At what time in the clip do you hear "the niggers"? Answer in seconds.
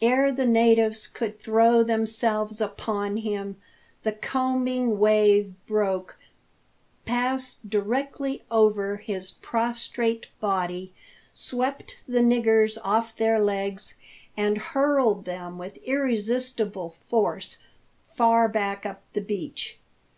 12.08-12.78